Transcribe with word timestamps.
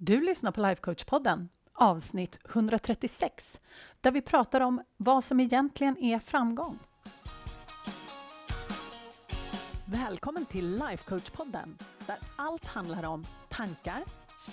Du 0.00 0.20
lyssnar 0.20 0.52
på 0.52 0.60
Lifecoach-podden, 0.60 1.48
avsnitt 1.72 2.38
136, 2.48 3.60
där 4.00 4.10
vi 4.10 4.20
pratar 4.20 4.60
om 4.60 4.82
vad 4.96 5.24
som 5.24 5.40
egentligen 5.40 5.98
är 5.98 6.18
framgång. 6.18 6.78
Välkommen 9.84 10.46
till 10.46 10.82
Lifecoach-podden, 10.82 11.82
där 12.06 12.16
allt 12.36 12.64
handlar 12.64 13.02
om 13.04 13.26
tankar, 13.48 14.04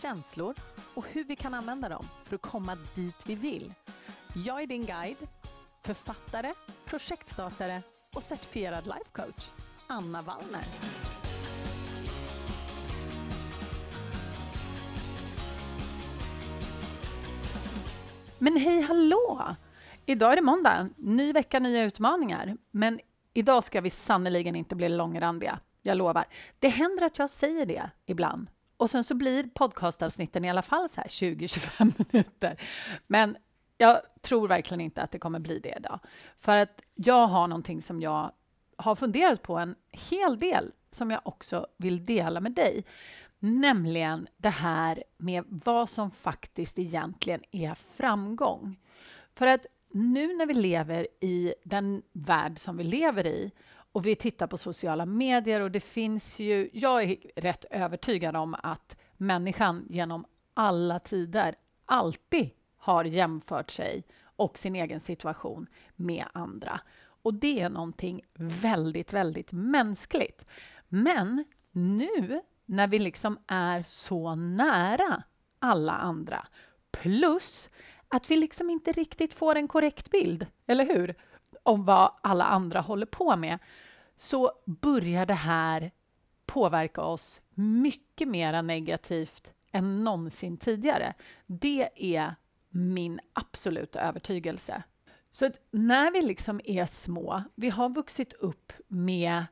känslor 0.01 0.55
och 0.93 1.05
hur 1.07 1.23
vi 1.23 1.35
kan 1.35 1.53
använda 1.53 1.89
dem 1.89 2.07
för 2.23 2.35
att 2.35 2.41
komma 2.41 2.77
dit 2.95 3.23
vi 3.25 3.35
vill. 3.35 3.73
Jag 4.45 4.61
är 4.61 4.67
din 4.67 4.85
guide, 4.85 5.27
författare, 5.81 6.53
projektstartare 6.85 7.81
och 8.13 8.23
certifierad 8.23 8.85
lifecoach, 8.85 9.51
Anna 9.87 10.21
Wallner. 10.21 10.65
Men 18.39 18.57
hej 18.57 18.81
hallå! 18.81 19.55
Idag 20.05 20.31
är 20.31 20.35
det 20.35 20.41
måndag, 20.41 20.89
ny 20.97 21.33
vecka, 21.33 21.59
nya 21.59 21.83
utmaningar. 21.83 22.57
Men 22.71 22.99
idag 23.33 23.63
ska 23.63 23.81
vi 23.81 23.89
sannerligen 23.89 24.55
inte 24.55 24.75
bli 24.75 24.89
långrandiga, 24.89 25.59
jag 25.81 25.97
lovar. 25.97 26.25
Det 26.59 26.69
händer 26.69 27.05
att 27.05 27.19
jag 27.19 27.29
säger 27.29 27.65
det 27.65 27.89
ibland. 28.05 28.47
Och 28.77 28.89
sen 28.89 29.03
så 29.03 29.15
blir 29.15 29.43
podcastavsnitten 29.43 30.45
i 30.45 30.49
alla 30.49 30.61
fall 30.61 30.89
så 30.89 31.01
här 31.01 31.07
20-25 31.07 32.05
minuter. 32.11 32.61
Men 33.07 33.37
jag 33.77 34.01
tror 34.21 34.47
verkligen 34.47 34.81
inte 34.81 35.01
att 35.01 35.11
det 35.11 35.19
kommer 35.19 35.39
bli 35.39 35.59
det 35.59 35.75
idag. 35.77 35.99
För 36.39 36.57
att 36.57 36.81
jag 36.95 37.27
har 37.27 37.47
någonting 37.47 37.81
som 37.81 38.01
jag 38.01 38.31
har 38.77 38.95
funderat 38.95 39.41
på 39.41 39.57
en 39.57 39.75
hel 39.91 40.39
del 40.39 40.71
som 40.91 41.11
jag 41.11 41.21
också 41.23 41.67
vill 41.77 42.05
dela 42.05 42.39
med 42.39 42.51
dig. 42.51 42.85
Nämligen 43.45 44.27
det 44.37 44.49
här 44.49 45.03
med 45.17 45.43
vad 45.47 45.89
som 45.89 46.11
faktiskt 46.11 46.79
egentligen 46.79 47.41
är 47.51 47.75
framgång. 47.75 48.79
För 49.35 49.47
att 49.47 49.65
nu 49.91 50.35
när 50.35 50.45
vi 50.45 50.53
lever 50.53 51.07
i 51.21 51.53
den 51.63 52.01
värld 52.13 52.59
som 52.59 52.77
vi 52.77 52.83
lever 52.83 53.27
i 53.27 53.51
och 53.91 54.05
vi 54.05 54.15
tittar 54.15 54.47
på 54.47 54.57
sociala 54.57 55.05
medier 55.05 55.61
och 55.61 55.71
det 55.71 55.79
finns 55.79 56.39
ju... 56.39 56.69
Jag 56.73 57.03
är 57.03 57.17
rätt 57.35 57.65
övertygad 57.71 58.35
om 58.35 58.55
att 58.63 58.97
människan 59.17 59.85
genom 59.89 60.25
alla 60.53 60.99
tider 60.99 61.55
alltid 61.85 62.49
har 62.77 63.03
jämfört 63.03 63.71
sig 63.71 64.03
och 64.21 64.57
sin 64.57 64.75
egen 64.75 64.99
situation 64.99 65.67
med 65.95 66.25
andra. 66.33 66.81
Och 67.05 67.33
det 67.33 67.59
är 67.59 67.69
någonting 67.69 68.21
väldigt, 68.33 69.13
väldigt 69.13 69.51
mänskligt. 69.51 70.45
Men 70.87 71.45
nu 71.71 72.41
när 72.65 72.87
vi 72.87 72.99
liksom 72.99 73.39
är 73.47 73.83
så 73.83 74.35
nära 74.35 75.23
alla 75.59 75.93
andra. 75.93 76.47
Plus 76.91 77.69
att 78.07 78.31
vi 78.31 78.35
liksom 78.35 78.69
inte 78.69 78.91
riktigt 78.91 79.33
får 79.33 79.55
en 79.55 79.67
korrekt 79.67 80.11
bild, 80.11 80.47
eller 80.67 80.85
hur? 80.85 81.15
Om 81.63 81.85
vad 81.85 82.11
alla 82.23 82.45
andra 82.45 82.81
håller 82.81 83.05
på 83.05 83.35
med. 83.35 83.59
Så 84.17 84.51
börjar 84.65 85.25
det 85.25 85.33
här 85.33 85.91
påverka 86.45 87.01
oss 87.01 87.41
mycket 87.53 88.27
mer 88.27 88.61
negativt 88.61 89.51
än 89.71 90.03
någonsin 90.03 90.57
tidigare. 90.57 91.13
Det 91.45 91.89
är 92.15 92.35
min 92.69 93.19
absoluta 93.33 94.01
övertygelse. 94.01 94.83
Så 95.31 95.45
att 95.45 95.59
när 95.71 96.11
vi 96.11 96.21
liksom 96.21 96.61
är 96.63 96.85
små, 96.85 97.43
vi 97.55 97.69
har 97.69 97.89
vuxit 97.89 98.33
upp 98.33 98.73
med 98.87 99.45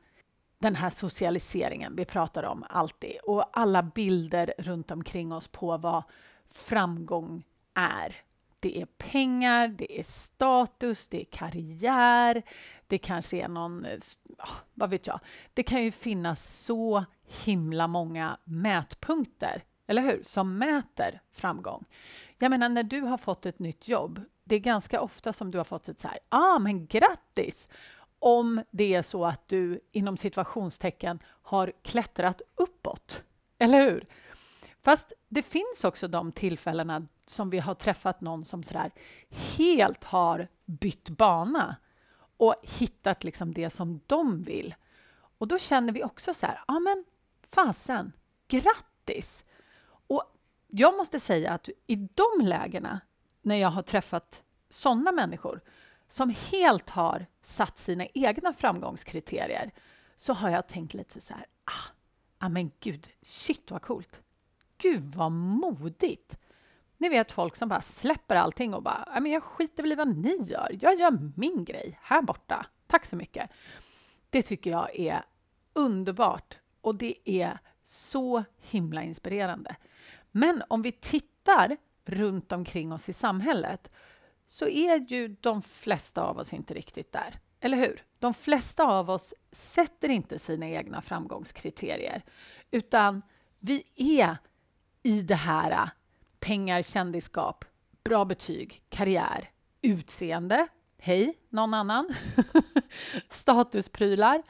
den 0.64 0.74
här 0.74 0.90
socialiseringen 0.90 1.96
vi 1.96 2.04
pratar 2.04 2.42
om 2.42 2.64
alltid 2.68 3.16
och 3.22 3.58
alla 3.58 3.82
bilder 3.82 4.54
runt 4.58 4.90
omkring 4.90 5.32
oss 5.32 5.48
på 5.48 5.76
vad 5.76 6.02
framgång 6.50 7.44
är. 7.74 8.16
Det 8.60 8.80
är 8.80 8.86
pengar, 8.86 9.68
det 9.68 9.98
är 9.98 10.02
status, 10.02 11.08
det 11.08 11.20
är 11.20 11.24
karriär, 11.24 12.42
det 12.86 12.98
kanske 12.98 13.36
är 13.36 13.48
någon... 13.48 13.86
Ah, 14.38 14.48
vad 14.74 14.90
vet 14.90 15.06
jag? 15.06 15.20
Det 15.54 15.62
kan 15.62 15.82
ju 15.82 15.90
finnas 15.90 16.64
så 16.64 17.04
himla 17.44 17.86
många 17.86 18.38
mätpunkter, 18.44 19.64
eller 19.86 20.02
hur? 20.02 20.22
Som 20.22 20.58
mäter 20.58 21.20
framgång. 21.32 21.84
Jag 22.38 22.50
menar, 22.50 22.68
när 22.68 22.82
du 22.82 23.00
har 23.00 23.18
fått 23.18 23.46
ett 23.46 23.58
nytt 23.58 23.88
jobb, 23.88 24.20
det 24.44 24.54
är 24.54 24.60
ganska 24.60 25.00
ofta 25.00 25.32
som 25.32 25.50
du 25.50 25.58
har 25.58 25.64
fått 25.64 25.88
ett 25.88 26.00
så 26.00 26.08
här, 26.08 26.18
ah, 26.28 26.58
men 26.58 26.86
grattis! 26.86 27.68
Om 28.18 28.62
det 28.70 28.94
är 28.94 29.02
så 29.02 29.24
att 29.24 29.48
du 29.48 29.80
inom 29.92 30.16
situationstecken 30.16 31.18
har 31.26 31.72
klättrat 31.82 32.42
uppåt. 32.54 33.22
Eller 33.58 33.90
hur? 33.90 34.06
Fast 34.82 35.12
det 35.28 35.42
finns 35.42 35.84
också 35.84 36.08
de 36.08 36.32
tillfällena 36.32 37.06
som 37.26 37.50
vi 37.50 37.58
har 37.58 37.74
träffat 37.74 38.20
någon 38.20 38.44
som 38.44 38.62
sådär 38.62 38.90
helt 39.56 40.04
har 40.04 40.48
bytt 40.64 41.08
bana 41.08 41.76
och 42.36 42.54
hittat 42.62 43.24
liksom 43.24 43.54
det 43.54 43.70
som 43.70 44.00
de 44.06 44.42
vill. 44.42 44.74
Och 45.38 45.48
då 45.48 45.58
känner 45.58 45.92
vi 45.92 46.04
också 46.04 46.34
så 46.34 46.46
här, 46.46 46.60
ja 46.68 46.80
men 46.80 47.04
fasen, 47.50 48.12
grattis! 48.48 49.44
Och 50.06 50.22
jag 50.66 50.96
måste 50.96 51.20
säga 51.20 51.52
att 51.52 51.68
i 51.86 51.96
de 51.96 52.46
lägena, 52.46 53.00
när 53.42 53.56
jag 53.56 53.68
har 53.68 53.82
träffat 53.82 54.42
sådana 54.70 55.12
människor, 55.12 55.60
som 56.14 56.34
helt 56.52 56.90
har 56.90 57.26
satt 57.40 57.78
sina 57.78 58.06
egna 58.06 58.52
framgångskriterier 58.52 59.70
så 60.16 60.32
har 60.32 60.50
jag 60.50 60.66
tänkt 60.66 60.94
lite 60.94 61.20
så 61.20 61.34
här, 61.34 61.46
ah, 61.64 61.90
ah 62.38 62.48
men 62.48 62.70
gud, 62.80 63.08
shit 63.22 63.70
vad 63.70 63.82
coolt. 63.82 64.20
Gud 64.78 65.02
vad 65.02 65.32
modigt. 65.32 66.36
Ni 66.96 67.08
vet 67.08 67.32
folk 67.32 67.56
som 67.56 67.68
bara 67.68 67.80
släpper 67.80 68.36
allting 68.36 68.74
och 68.74 68.82
bara, 68.82 69.04
ah, 69.06 69.20
men 69.20 69.32
jag 69.32 69.42
skiter 69.42 69.82
väl 69.82 69.92
i 69.92 69.94
vad 69.94 70.16
ni 70.16 70.42
gör. 70.42 70.78
Jag 70.80 70.98
gör 70.98 71.32
min 71.36 71.64
grej 71.64 71.98
här 72.02 72.22
borta. 72.22 72.66
Tack 72.86 73.06
så 73.06 73.16
mycket. 73.16 73.50
Det 74.30 74.42
tycker 74.42 74.70
jag 74.70 74.98
är 74.98 75.24
underbart 75.72 76.58
och 76.80 76.94
det 76.94 77.30
är 77.30 77.58
så 77.84 78.44
himla 78.60 79.02
inspirerande. 79.02 79.76
Men 80.30 80.62
om 80.68 80.82
vi 80.82 80.92
tittar 80.92 81.76
runt 82.04 82.52
omkring 82.52 82.92
oss 82.92 83.08
i 83.08 83.12
samhället 83.12 83.90
så 84.46 84.68
är 84.68 84.98
ju 84.98 85.36
de 85.40 85.62
flesta 85.62 86.22
av 86.22 86.38
oss 86.38 86.52
inte 86.52 86.74
riktigt 86.74 87.12
där. 87.12 87.38
Eller 87.60 87.76
hur? 87.76 88.02
De 88.18 88.34
flesta 88.34 88.84
av 88.84 89.10
oss 89.10 89.34
sätter 89.52 90.08
inte 90.08 90.38
sina 90.38 90.68
egna 90.68 91.02
framgångskriterier, 91.02 92.22
utan 92.70 93.22
vi 93.58 93.84
är 93.94 94.36
i 95.02 95.22
det 95.22 95.34
här 95.34 95.70
äh, 95.70 95.88
pengar, 96.40 96.82
kändisskap, 96.82 97.64
bra 98.04 98.24
betyg, 98.24 98.82
karriär, 98.88 99.50
utseende, 99.82 100.68
hej, 100.98 101.38
någon 101.48 101.74
annan, 101.74 102.14
statusprylar. 103.28 104.42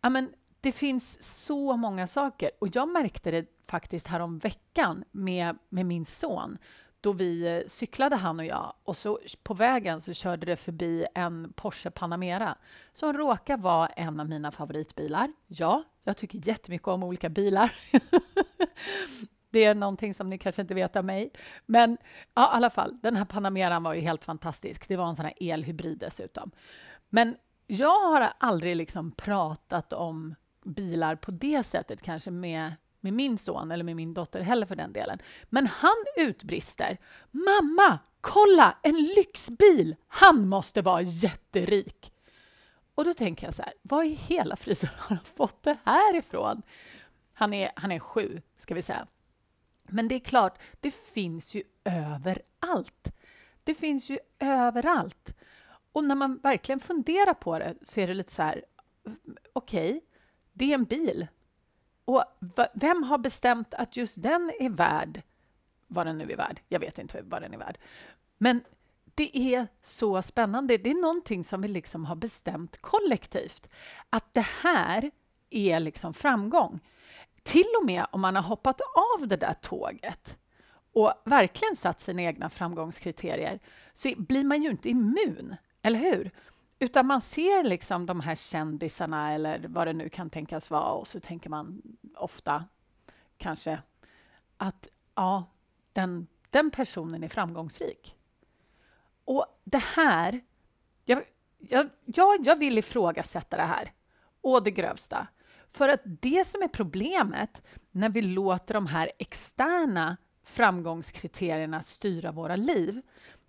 Ja, 0.00 0.10
men 0.10 0.34
det 0.60 0.72
finns 0.72 1.18
så 1.44 1.76
många 1.76 2.06
saker 2.06 2.50
och 2.58 2.68
jag 2.76 2.88
märkte 2.88 3.30
det 3.30 3.46
faktiskt 3.66 4.06
härom 4.06 4.38
veckan 4.38 5.04
med, 5.10 5.58
med 5.68 5.86
min 5.86 6.04
son 6.04 6.58
då 7.02 7.12
vi 7.12 7.46
eh, 7.46 7.62
cyklade, 7.66 8.16
han 8.16 8.40
och 8.40 8.46
jag, 8.46 8.72
och 8.84 8.96
så 8.96 9.18
på 9.42 9.54
vägen 9.54 10.00
så 10.00 10.12
körde 10.12 10.46
det 10.46 10.56
förbi 10.56 11.06
en 11.14 11.52
Porsche 11.56 11.90
Panamera 11.90 12.56
som 12.92 13.12
råkar 13.12 13.56
vara 13.56 13.86
en 13.86 14.20
av 14.20 14.28
mina 14.28 14.50
favoritbilar. 14.50 15.32
Ja, 15.46 15.82
jag 16.04 16.16
tycker 16.16 16.48
jättemycket 16.48 16.88
om 16.88 17.02
olika 17.02 17.28
bilar. 17.28 17.74
det 19.50 19.64
är 19.64 19.74
någonting 19.74 20.14
som 20.14 20.30
ni 20.30 20.38
kanske 20.38 20.62
inte 20.62 20.74
vet 20.74 20.96
av 20.96 21.04
mig. 21.04 21.32
Men 21.66 21.98
ja, 22.34 22.42
i 22.42 22.56
alla 22.56 22.70
fall, 22.70 22.98
den 23.02 23.16
här 23.16 23.24
Panameran 23.24 23.82
var 23.82 23.94
ju 23.94 24.00
helt 24.00 24.24
fantastisk. 24.24 24.88
Det 24.88 24.96
var 24.96 25.08
en 25.08 25.16
sån 25.16 25.24
här 25.24 25.34
elhybrid 25.40 25.98
dessutom. 25.98 26.50
Men 27.08 27.36
jag 27.66 28.00
har 28.00 28.32
aldrig 28.38 28.76
liksom 28.76 29.10
pratat 29.10 29.92
om 29.92 30.34
bilar 30.64 31.16
på 31.16 31.30
det 31.30 31.62
sättet, 31.62 32.02
kanske 32.02 32.30
med 32.30 32.72
med 33.02 33.12
min 33.12 33.38
son 33.38 33.70
eller 33.70 33.84
med 33.84 33.96
min 33.96 34.14
dotter 34.14 34.40
heller 34.40 34.66
för 34.66 34.76
den 34.76 34.92
delen. 34.92 35.18
Men 35.44 35.66
han 35.66 36.04
utbrister. 36.16 36.98
Mamma, 37.30 37.98
kolla 38.20 38.76
en 38.82 38.96
lyxbil! 38.96 39.96
Han 40.08 40.48
måste 40.48 40.82
vara 40.82 41.02
jätterik. 41.02 42.12
Och 42.94 43.04
då 43.04 43.14
tänker 43.14 43.46
jag 43.46 43.54
så 43.54 43.62
här, 43.62 43.72
vad 43.82 44.06
i 44.06 44.08
hela 44.08 44.56
friden 44.56 44.90
har 44.98 45.16
han 45.16 45.24
fått 45.24 45.62
det 45.62 45.78
här 45.84 46.16
ifrån? 46.16 46.62
Han 47.32 47.54
är, 47.54 47.72
han 47.76 47.92
är 47.92 47.98
sju, 47.98 48.42
ska 48.56 48.74
vi 48.74 48.82
säga. 48.82 49.06
Men 49.82 50.08
det 50.08 50.14
är 50.14 50.20
klart, 50.20 50.58
det 50.80 50.90
finns 50.90 51.54
ju 51.54 51.62
överallt. 51.84 53.12
Det 53.64 53.74
finns 53.74 54.10
ju 54.10 54.18
överallt. 54.38 55.34
Och 55.92 56.04
när 56.04 56.14
man 56.14 56.38
verkligen 56.38 56.80
funderar 56.80 57.34
på 57.34 57.58
det 57.58 57.74
så 57.82 58.00
är 58.00 58.06
det 58.06 58.14
lite 58.14 58.32
så 58.32 58.42
här, 58.42 58.64
okej, 59.52 59.88
okay, 59.88 60.00
det 60.52 60.64
är 60.70 60.74
en 60.74 60.84
bil. 60.84 61.26
Och 62.04 62.24
vem 62.74 63.02
har 63.02 63.18
bestämt 63.18 63.74
att 63.74 63.96
just 63.96 64.22
den 64.22 64.52
är 64.60 64.70
värd 64.70 65.22
vad 65.86 66.06
den 66.06 66.18
nu 66.18 66.32
är 66.32 66.36
värd? 66.36 66.60
Jag 66.68 66.80
vet 66.80 66.98
inte 66.98 67.22
vad 67.22 67.42
den 67.42 67.54
är 67.54 67.58
värd. 67.58 67.78
Men 68.38 68.64
det 69.14 69.36
är 69.54 69.66
så 69.82 70.22
spännande. 70.22 70.78
Det 70.78 70.90
är 70.90 71.02
någonting 71.02 71.44
som 71.44 71.60
vi 71.62 71.68
liksom 71.68 72.04
har 72.04 72.16
bestämt 72.16 72.80
kollektivt. 72.80 73.68
Att 74.10 74.34
det 74.34 74.46
här 74.62 75.10
är 75.50 75.80
liksom 75.80 76.14
framgång. 76.14 76.80
Till 77.42 77.66
och 77.80 77.86
med 77.86 78.06
om 78.10 78.20
man 78.20 78.36
har 78.36 78.42
hoppat 78.42 78.80
av 79.20 79.28
det 79.28 79.36
där 79.36 79.54
tåget 79.54 80.36
och 80.92 81.12
verkligen 81.24 81.76
satt 81.76 82.00
sina 82.00 82.22
egna 82.22 82.50
framgångskriterier 82.50 83.58
så 83.94 84.12
blir 84.16 84.44
man 84.44 84.62
ju 84.62 84.70
inte 84.70 84.88
immun, 84.88 85.56
eller 85.82 85.98
hur? 85.98 86.30
Utan 86.82 87.06
man 87.06 87.20
ser 87.20 87.64
liksom 87.64 88.06
de 88.06 88.20
här 88.20 88.34
kändisarna 88.34 89.32
eller 89.32 89.64
vad 89.68 89.86
det 89.86 89.92
nu 89.92 90.08
kan 90.08 90.30
tänkas 90.30 90.70
vara 90.70 90.92
och 90.92 91.08
så 91.08 91.20
tänker 91.20 91.50
man 91.50 91.82
ofta 92.16 92.64
kanske 93.36 93.82
att 94.56 94.88
ja, 95.14 95.44
den, 95.92 96.26
den 96.50 96.70
personen 96.70 97.24
är 97.24 97.28
framgångsrik. 97.28 98.16
Och 99.24 99.46
det 99.64 99.82
här... 99.82 100.40
Jag, 101.04 101.24
jag, 102.04 102.46
jag 102.46 102.56
vill 102.56 102.78
ifrågasätta 102.78 103.56
det 103.56 103.62
här 103.62 103.92
å 104.40 104.60
det 104.60 104.70
grövsta. 104.70 105.26
För 105.72 105.88
att 105.88 106.00
det 106.04 106.46
som 106.46 106.62
är 106.62 106.68
problemet 106.68 107.62
när 107.90 108.08
vi 108.08 108.22
låter 108.22 108.74
de 108.74 108.86
här 108.86 109.12
externa 109.18 110.16
framgångskriterierna 110.44 111.82
styra 111.82 112.32
våra 112.32 112.56
liv, 112.56 113.02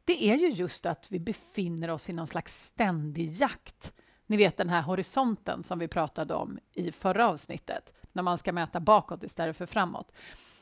det 0.05 0.23
är 0.23 0.35
ju 0.35 0.49
just 0.49 0.85
att 0.85 1.11
vi 1.11 1.19
befinner 1.19 1.89
oss 1.89 2.09
i 2.09 2.13
någon 2.13 2.27
slags 2.27 2.65
ständig 2.65 3.31
jakt. 3.31 3.93
Ni 4.25 4.37
vet 4.37 4.57
den 4.57 4.69
här 4.69 4.81
horisonten 4.81 5.63
som 5.63 5.79
vi 5.79 5.87
pratade 5.87 6.33
om 6.33 6.59
i 6.71 6.91
förra 6.91 7.29
avsnittet, 7.29 7.93
när 8.11 8.23
man 8.23 8.37
ska 8.37 8.51
mäta 8.51 8.79
bakåt 8.79 9.23
istället 9.23 9.57
för 9.57 9.65
framåt. 9.65 10.11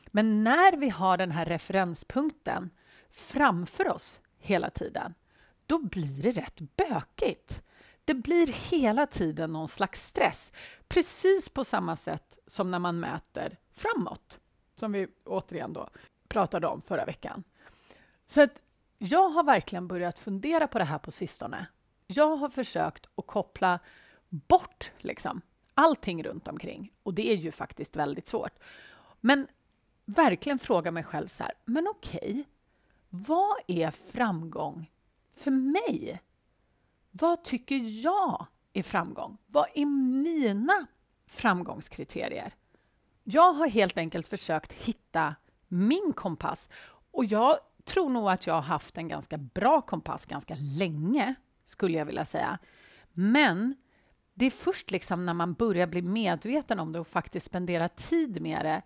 Men 0.06 0.44
när 0.44 0.76
vi 0.76 0.88
har 0.88 1.16
den 1.16 1.30
här 1.30 1.44
referenspunkten 1.44 2.70
framför 3.10 3.88
oss 3.88 4.20
hela 4.38 4.70
tiden, 4.70 5.14
då 5.66 5.78
blir 5.78 6.22
det 6.22 6.32
rätt 6.32 6.60
bökigt. 6.76 7.62
Det 8.04 8.14
blir 8.14 8.46
hela 8.46 9.06
tiden 9.06 9.52
någon 9.52 9.68
slags 9.68 10.06
stress, 10.06 10.52
precis 10.88 11.48
på 11.48 11.64
samma 11.64 11.96
sätt 11.96 12.38
som 12.46 12.70
när 12.70 12.78
man 12.78 13.00
mäter 13.00 13.56
framåt, 13.72 14.40
som 14.76 14.92
vi 14.92 15.06
återigen 15.24 15.72
då 15.72 15.88
pratade 16.28 16.66
om 16.66 16.82
förra 16.82 17.04
veckan. 17.04 17.44
Så 18.26 18.42
att 18.42 18.50
jag 19.04 19.28
har 19.28 19.42
verkligen 19.42 19.88
börjat 19.88 20.18
fundera 20.18 20.68
på 20.68 20.78
det 20.78 20.84
här 20.84 20.98
på 20.98 21.10
sistone. 21.10 21.66
Jag 22.06 22.36
har 22.36 22.48
försökt 22.48 23.06
att 23.14 23.26
koppla 23.26 23.78
bort 24.28 24.90
liksom, 24.98 25.40
allting 25.74 26.24
runt 26.24 26.48
omkring 26.48 26.92
och 27.02 27.14
det 27.14 27.32
är 27.32 27.36
ju 27.36 27.52
faktiskt 27.52 27.96
väldigt 27.96 28.28
svårt. 28.28 28.58
Men 29.20 29.46
verkligen 30.04 30.58
fråga 30.58 30.90
mig 30.90 31.04
själv 31.04 31.28
så 31.28 31.42
här, 31.42 31.52
men 31.64 31.88
okej, 31.88 32.30
okay, 32.30 32.44
vad 33.08 33.56
är 33.66 33.90
framgång 33.90 34.90
för 35.34 35.50
mig? 35.50 36.22
Vad 37.10 37.44
tycker 37.44 37.76
jag 38.04 38.46
är 38.72 38.82
framgång? 38.82 39.38
Vad 39.46 39.66
är 39.74 39.86
mina 39.86 40.86
framgångskriterier? 41.26 42.54
Jag 43.24 43.52
har 43.52 43.68
helt 43.68 43.98
enkelt 43.98 44.28
försökt 44.28 44.72
hitta 44.72 45.34
min 45.68 46.12
kompass 46.12 46.68
och 47.12 47.24
jag 47.24 47.58
tror 47.84 48.10
nog 48.10 48.30
att 48.30 48.46
jag 48.46 48.54
har 48.54 48.62
haft 48.62 48.98
en 48.98 49.08
ganska 49.08 49.38
bra 49.38 49.80
kompass 49.82 50.26
ganska 50.26 50.56
länge, 50.58 51.34
skulle 51.64 51.98
jag 51.98 52.04
vilja 52.04 52.24
säga. 52.24 52.58
Men 53.12 53.74
det 54.34 54.46
är 54.46 54.50
först 54.50 54.90
liksom 54.90 55.26
när 55.26 55.34
man 55.34 55.54
börjar 55.54 55.86
bli 55.86 56.02
medveten 56.02 56.78
om 56.78 56.92
det 56.92 57.00
och 57.00 57.06
faktiskt 57.06 57.46
spendera 57.46 57.88
tid 57.88 58.42
med 58.42 58.64
det 58.64 58.82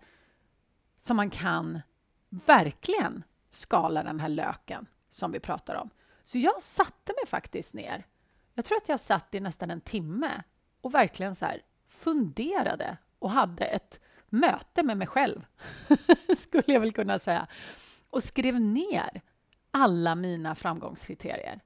som 0.97 1.17
man 1.17 1.29
kan 1.29 1.81
verkligen 2.29 3.23
skala 3.49 4.03
den 4.03 4.19
här 4.19 4.29
löken 4.29 4.87
som 5.09 5.31
vi 5.31 5.39
pratar 5.39 5.75
om. 5.75 5.89
Så 6.23 6.37
jag 6.37 6.61
satte 6.61 7.13
mig 7.13 7.27
faktiskt 7.27 7.73
ner. 7.73 8.05
Jag 8.53 8.65
tror 8.65 8.77
att 8.77 8.89
jag 8.89 8.99
satt 8.99 9.35
i 9.35 9.39
nästan 9.39 9.71
en 9.71 9.81
timme 9.81 10.43
och 10.81 10.93
verkligen 10.93 11.35
så 11.35 11.45
här 11.45 11.61
funderade 11.87 12.97
och 13.19 13.31
hade 13.31 13.65
ett 13.65 13.99
möte 14.29 14.83
med 14.83 14.97
mig 14.97 15.07
själv, 15.07 15.45
skulle 16.37 16.73
jag 16.73 16.79
väl 16.79 16.93
kunna 16.93 17.19
säga, 17.19 17.47
och 18.09 18.23
skrev 18.23 18.61
ner 18.61 19.21
alla 19.71 20.15
mina 20.15 20.55
framgångskriterier. 20.55 21.61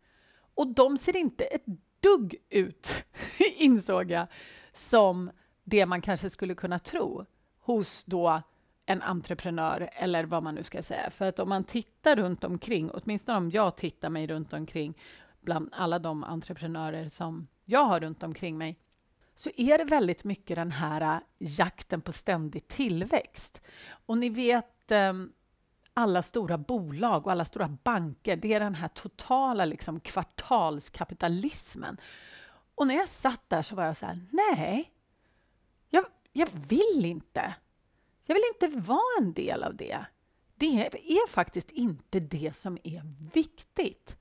Och 0.56 0.68
de 0.68 0.98
ser 0.98 1.18
inte 1.18 1.44
ett 1.44 1.66
dugg 2.00 2.36
ut, 2.50 3.04
insåg 3.58 4.12
jag, 4.12 4.28
som 4.74 5.32
det 5.64 5.86
man 5.86 6.02
kanske 6.02 6.30
skulle 6.30 6.56
kunna 6.56 6.80
tro 6.80 7.26
hos 7.60 8.04
då 8.04 8.42
en 8.86 9.02
entreprenör 9.02 9.90
eller 9.94 10.24
vad 10.24 10.44
man 10.44 10.56
nu 10.56 10.64
ska 10.64 10.84
säga. 10.84 11.12
För 11.12 11.26
att 11.26 11.40
om 11.40 11.50
man 11.50 11.64
tittar 11.64 12.16
runt 12.16 12.44
omkring, 12.44 12.92
åtminstone 12.92 13.38
om 13.38 13.52
jag 13.52 13.76
tittar 13.76 14.10
mig 14.10 14.28
runt 14.28 14.54
omkring 14.54 14.98
bland 15.42 15.70
alla 15.72 16.00
de 16.00 16.24
entreprenörer 16.24 17.10
som 17.10 17.48
jag 17.66 17.86
har 17.86 18.00
runt 18.00 18.24
omkring 18.24 18.58
mig, 18.58 18.80
så 19.36 19.50
är 19.58 19.78
det 19.78 19.84
väldigt 19.84 20.24
mycket 20.24 20.56
den 20.56 20.72
här 20.72 21.02
äh, 21.16 21.22
jakten 21.38 22.02
på 22.02 22.12
ständig 22.12 22.68
tillväxt. 22.68 23.62
Och 24.06 24.18
ni 24.18 24.30
vet 24.30 24.92
ehm, 24.92 25.32
alla 25.94 26.24
stora 26.24 26.58
bolag 26.58 27.26
och 27.26 27.32
alla 27.32 27.46
stora 27.46 27.78
banker, 27.84 28.36
det 28.36 28.54
är 28.54 28.60
den 28.60 28.76
här 28.76 28.88
totala 28.88 29.66
liksom, 29.66 30.00
kvartalskapitalismen. 30.00 31.98
Och 32.76 32.88
när 32.88 32.96
jag 32.96 33.10
satt 33.10 33.50
där 33.50 33.62
så 33.62 33.76
var 33.76 33.86
jag 33.86 33.98
så 33.98 34.06
här, 34.06 34.26
nej, 34.32 34.92
jag, 35.90 36.06
jag 36.32 36.48
vill 36.70 37.06
inte. 37.06 37.56
Jag 38.24 38.36
vill 38.36 38.44
inte 38.54 38.80
vara 38.80 39.18
en 39.20 39.34
del 39.34 39.64
av 39.64 39.76
det. 39.76 40.06
Det 40.56 40.88
är 40.88 41.28
faktiskt 41.28 41.72
inte 41.72 42.20
det 42.20 42.58
som 42.58 42.78
är 42.84 43.02
viktigt. 43.34 44.18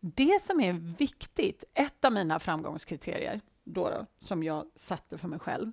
Det 0.00 0.42
som 0.42 0.60
är 0.60 0.72
viktigt, 0.72 1.64
ett 1.74 2.04
av 2.04 2.12
mina 2.12 2.38
framgångskriterier 2.38 3.40
då, 3.64 3.90
då 3.90 4.06
som 4.18 4.42
jag 4.42 4.66
satte 4.74 5.18
för 5.18 5.28
mig 5.28 5.38
själv, 5.38 5.72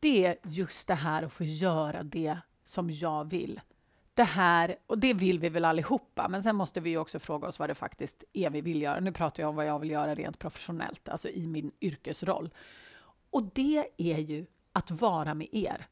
det 0.00 0.26
är 0.26 0.36
just 0.42 0.88
det 0.88 0.94
här 0.94 1.22
att 1.22 1.32
få 1.32 1.44
göra 1.44 2.02
det 2.02 2.38
som 2.64 2.90
jag 2.90 3.30
vill. 3.30 3.60
Det 4.14 4.22
här, 4.22 4.76
och 4.86 4.98
det 4.98 5.14
vill 5.14 5.38
vi 5.38 5.48
väl 5.48 5.64
allihopa, 5.64 6.28
men 6.28 6.42
sen 6.42 6.56
måste 6.56 6.80
vi 6.80 6.90
ju 6.90 6.98
också 6.98 7.18
fråga 7.18 7.48
oss 7.48 7.58
vad 7.58 7.70
det 7.70 7.74
faktiskt 7.74 8.24
är 8.32 8.50
vi 8.50 8.60
vill 8.60 8.82
göra. 8.82 9.00
Nu 9.00 9.12
pratar 9.12 9.42
jag 9.42 9.50
om 9.50 9.56
vad 9.56 9.66
jag 9.66 9.78
vill 9.78 9.90
göra 9.90 10.14
rent 10.14 10.38
professionellt, 10.38 11.08
alltså 11.08 11.28
i 11.28 11.46
min 11.46 11.70
yrkesroll. 11.80 12.50
Och 13.30 13.42
det 13.42 13.88
är 13.96 14.18
ju 14.18 14.46
att 14.72 14.90
vara 14.90 15.34
med 15.34 15.48
er. 15.52 15.86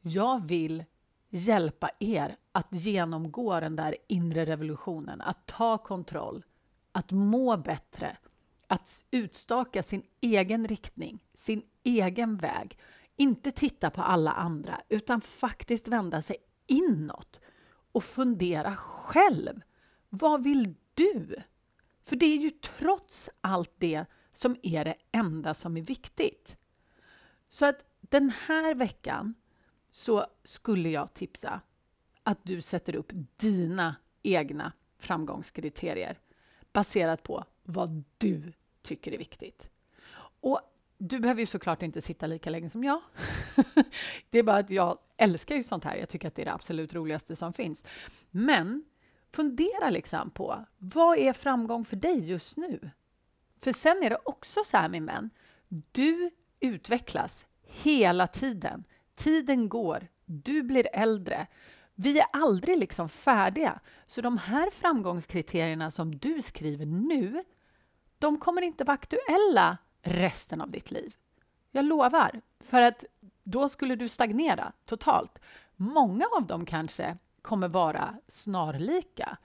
Jag 0.00 0.46
vill 0.46 0.84
hjälpa 1.28 1.90
er 1.98 2.36
att 2.52 2.68
genomgå 2.70 3.60
den 3.60 3.76
där 3.76 3.96
inre 4.06 4.46
revolutionen, 4.46 5.20
att 5.20 5.46
ta 5.46 5.78
kontroll, 5.78 6.44
att 6.92 7.10
må 7.10 7.56
bättre, 7.56 8.16
att 8.66 9.04
utstaka 9.10 9.82
sin 9.82 10.02
egen 10.20 10.68
riktning, 10.68 11.18
sin 11.34 11.62
egen 11.82 12.36
väg. 12.36 12.78
Inte 13.16 13.50
titta 13.50 13.90
på 13.90 14.02
alla 14.02 14.32
andra, 14.32 14.80
utan 14.88 15.20
faktiskt 15.20 15.88
vända 15.88 16.22
sig 16.22 16.36
inåt 16.66 17.40
och 17.92 18.04
fundera 18.04 18.76
själv. 18.76 19.60
Vad 20.08 20.42
vill 20.42 20.74
du? 20.94 21.42
För 22.04 22.16
det 22.16 22.26
är 22.26 22.36
ju 22.36 22.50
trots 22.50 23.30
allt 23.40 23.72
det 23.78 24.04
som 24.32 24.56
är 24.62 24.84
det 24.84 24.96
enda 25.12 25.54
som 25.54 25.76
är 25.76 25.82
viktigt. 25.82 26.56
Så 27.48 27.66
att 27.66 27.84
den 28.00 28.30
här 28.30 28.74
veckan 28.74 29.34
så 29.90 30.26
skulle 30.44 30.88
jag 30.88 31.14
tipsa 31.14 31.60
att 32.22 32.38
du 32.42 32.60
sätter 32.60 32.96
upp 32.96 33.12
dina 33.36 33.96
egna 34.22 34.72
framgångskriterier 34.98 36.18
baserat 36.72 37.22
på 37.22 37.44
vad 37.62 38.04
du 38.18 38.52
tycker 38.82 39.12
är 39.12 39.18
viktigt. 39.18 39.70
Och 40.40 40.60
du 41.08 41.20
behöver 41.20 41.40
ju 41.40 41.46
såklart 41.46 41.82
inte 41.82 42.02
sitta 42.02 42.26
lika 42.26 42.50
länge 42.50 42.70
som 42.70 42.84
jag. 42.84 43.00
det 44.30 44.38
är 44.38 44.42
bara 44.42 44.56
att 44.56 44.70
jag 44.70 44.98
älskar 45.16 45.56
ju 45.56 45.62
sånt 45.62 45.84
här. 45.84 45.96
Jag 45.96 46.08
tycker 46.08 46.28
att 46.28 46.34
det 46.34 46.42
är 46.42 46.46
det 46.46 46.52
absolut 46.52 46.94
roligaste 46.94 47.36
som 47.36 47.52
finns. 47.52 47.84
Men 48.30 48.84
fundera 49.32 49.90
liksom 49.90 50.30
på 50.30 50.64
vad 50.78 51.18
är 51.18 51.32
framgång 51.32 51.84
för 51.84 51.96
dig 51.96 52.30
just 52.30 52.56
nu? 52.56 52.90
För 53.60 53.72
sen 53.72 54.02
är 54.02 54.10
det 54.10 54.18
också 54.24 54.64
så 54.64 54.76
här, 54.76 54.88
min 54.88 55.06
vän. 55.06 55.30
Du 55.68 56.30
utvecklas 56.60 57.46
hela 57.62 58.26
tiden. 58.26 58.84
Tiden 59.14 59.68
går. 59.68 60.08
Du 60.24 60.62
blir 60.62 60.88
äldre. 60.92 61.46
Vi 61.94 62.18
är 62.18 62.26
aldrig 62.32 62.78
liksom 62.78 63.08
färdiga. 63.08 63.80
Så 64.06 64.20
de 64.20 64.38
här 64.38 64.70
framgångskriterierna 64.70 65.90
som 65.90 66.18
du 66.18 66.42
skriver 66.42 66.86
nu, 66.86 67.44
de 68.18 68.40
kommer 68.40 68.62
inte 68.62 68.84
vara 68.84 68.94
aktuella 68.94 69.78
resten 70.04 70.60
av 70.60 70.70
ditt 70.70 70.90
liv. 70.90 71.14
Jag 71.70 71.84
lovar. 71.84 72.40
För 72.60 72.82
att 72.82 73.04
då 73.42 73.68
skulle 73.68 73.96
du 73.96 74.08
stagnera 74.08 74.72
totalt. 74.84 75.38
Många 75.76 76.26
av 76.36 76.46
dem 76.46 76.66
kanske 76.66 77.16
kommer 77.42 77.68
vara 77.68 78.14
snarlika. 78.28 79.38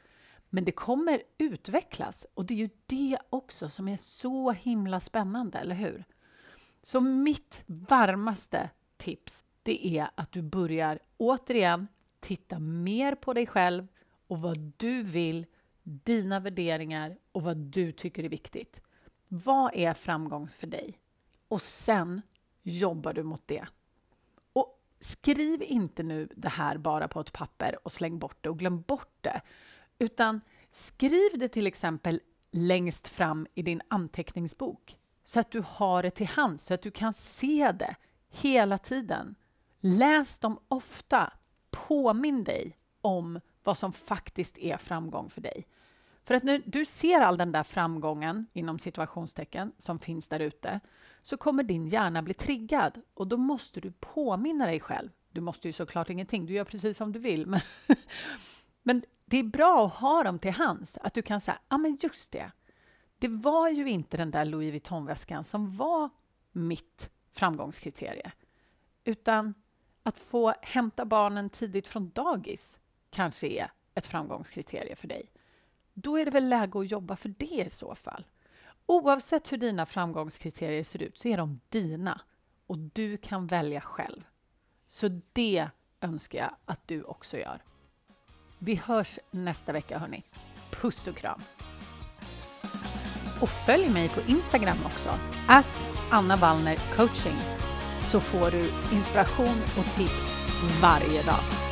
Men 0.49 0.65
det 0.65 0.71
kommer 0.71 1.23
utvecklas 1.37 2.25
och 2.33 2.45
det 2.45 2.53
är 2.53 2.57
ju 2.57 2.69
det 2.85 3.17
också 3.29 3.69
som 3.69 3.87
är 3.87 3.97
så 3.97 4.51
himla 4.51 4.99
spännande, 4.99 5.57
eller 5.57 5.75
hur? 5.75 6.03
Så 6.81 7.01
mitt 7.01 7.63
varmaste 7.65 8.69
tips, 8.97 9.45
det 9.63 9.87
är 9.87 10.09
att 10.15 10.31
du 10.31 10.41
börjar 10.41 10.99
återigen 11.17 11.87
titta 12.19 12.59
mer 12.59 13.15
på 13.15 13.33
dig 13.33 13.47
själv 13.47 13.87
och 14.27 14.41
vad 14.41 14.73
du 14.77 15.03
vill, 15.03 15.45
dina 15.83 16.39
värderingar 16.39 17.17
och 17.31 17.41
vad 17.41 17.57
du 17.57 17.91
tycker 17.91 18.23
är 18.23 18.29
viktigt. 18.29 18.81
Vad 19.31 19.75
är 19.75 19.93
framgång 19.93 20.47
för 20.47 20.67
dig? 20.67 20.99
Och 21.47 21.61
sen 21.61 22.21
jobbar 22.61 23.13
du 23.13 23.23
mot 23.23 23.41
det. 23.45 23.67
Och 24.53 24.79
skriv 24.99 25.63
inte 25.63 26.03
nu 26.03 26.29
det 26.35 26.49
här 26.49 26.77
bara 26.77 27.07
på 27.07 27.19
ett 27.19 27.33
papper 27.33 27.79
och 27.83 27.91
släng 27.91 28.19
bort 28.19 28.37
det 28.41 28.49
och 28.49 28.59
glöm 28.59 28.81
bort 28.81 29.17
det, 29.21 29.41
utan 29.99 30.41
skriv 30.71 31.39
det 31.39 31.49
till 31.49 31.67
exempel 31.67 32.21
längst 32.51 33.07
fram 33.07 33.47
i 33.53 33.61
din 33.61 33.81
anteckningsbok 33.87 34.97
så 35.23 35.39
att 35.39 35.51
du 35.51 35.63
har 35.67 36.03
det 36.03 36.11
till 36.11 36.27
hands, 36.27 36.65
så 36.65 36.73
att 36.73 36.81
du 36.81 36.91
kan 36.91 37.13
se 37.13 37.71
det 37.71 37.95
hela 38.29 38.77
tiden. 38.77 39.35
Läs 39.79 40.37
dem 40.37 40.59
ofta. 40.67 41.33
Påminn 41.71 42.43
dig 42.43 42.77
om 43.01 43.39
vad 43.63 43.77
som 43.77 43.93
faktiskt 43.93 44.57
är 44.57 44.77
framgång 44.77 45.29
för 45.29 45.41
dig. 45.41 45.67
För 46.29 46.35
att 46.35 46.43
när 46.43 46.61
du 46.65 46.85
ser 46.85 47.21
all 47.21 47.37
den 47.37 47.51
där 47.51 47.63
framgången, 47.63 48.47
inom 48.53 48.79
situationstecken, 48.79 49.71
som 49.77 49.99
finns 49.99 50.27
där 50.27 50.39
ute, 50.39 50.79
så 51.21 51.37
kommer 51.37 51.63
din 51.63 51.87
hjärna 51.87 52.21
bli 52.21 52.33
triggad 52.33 53.01
och 53.13 53.27
då 53.27 53.37
måste 53.37 53.81
du 53.81 53.91
påminna 53.91 54.65
dig 54.65 54.79
själv. 54.79 55.09
Du 55.31 55.41
måste 55.41 55.67
ju 55.67 55.73
såklart 55.73 56.09
ingenting, 56.09 56.45
du 56.45 56.53
gör 56.53 56.63
precis 56.63 56.97
som 56.97 57.11
du 57.11 57.19
vill. 57.19 57.45
Men, 57.45 57.59
men 58.83 59.03
det 59.25 59.37
är 59.37 59.43
bra 59.43 59.85
att 59.85 59.93
ha 59.93 60.23
dem 60.23 60.39
till 60.39 60.51
hands, 60.51 60.97
att 61.01 61.13
du 61.13 61.21
kan 61.21 61.41
säga, 61.41 61.57
ja 61.69 61.75
ah, 61.75 61.77
men 61.77 61.97
just 62.01 62.31
det, 62.31 62.51
det 63.19 63.27
var 63.27 63.69
ju 63.69 63.89
inte 63.89 64.17
den 64.17 64.31
där 64.31 64.45
Louis 64.45 64.71
Vuitton-väskan 64.71 65.43
som 65.43 65.77
var 65.77 66.09
mitt 66.51 67.09
framgångskriterie. 67.31 68.31
utan 69.03 69.53
att 70.03 70.19
få 70.19 70.53
hämta 70.61 71.05
barnen 71.05 71.49
tidigt 71.49 71.87
från 71.87 72.09
dagis 72.09 72.79
kanske 73.09 73.47
är 73.47 73.71
ett 73.93 74.07
framgångskriterium 74.07 74.95
för 74.95 75.07
dig. 75.07 75.31
Då 76.01 76.17
är 76.17 76.25
det 76.25 76.31
väl 76.31 76.49
läge 76.49 76.79
att 76.79 76.91
jobba 76.91 77.15
för 77.15 77.33
det 77.37 77.65
i 77.65 77.69
så 77.69 77.95
fall. 77.95 78.25
Oavsett 78.85 79.51
hur 79.51 79.57
dina 79.57 79.85
framgångskriterier 79.85 80.83
ser 80.83 81.01
ut 81.01 81.17
så 81.17 81.27
är 81.27 81.37
de 81.37 81.59
dina 81.69 82.21
och 82.67 82.77
du 82.77 83.17
kan 83.17 83.47
välja 83.47 83.81
själv. 83.81 84.21
Så 84.87 85.21
det 85.33 85.69
önskar 86.01 86.39
jag 86.39 86.55
att 86.65 86.87
du 86.87 87.03
också 87.03 87.37
gör. 87.37 87.63
Vi 88.59 88.75
hörs 88.75 89.19
nästa 89.31 89.71
vecka, 89.71 89.99
hörni. 89.99 90.23
Puss 90.71 91.07
och 91.07 91.15
kram! 91.15 91.41
Och 93.41 93.49
följ 93.49 93.89
mig 93.89 94.09
på 94.09 94.21
Instagram 94.27 94.77
också, 94.85 95.09
att 95.47 95.85
Anna 96.11 96.35
Wallner 96.35 96.75
coaching, 96.95 97.37
så 98.11 98.19
får 98.19 98.51
du 98.51 98.59
inspiration 98.97 99.61
och 99.77 99.95
tips 99.95 100.35
varje 100.81 101.23
dag. 101.23 101.68